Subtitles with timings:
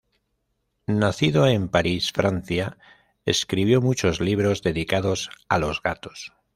[0.87, 2.79] Nacido en París, Francia,
[3.23, 6.33] escribió muchos libros dedicados a los gatos.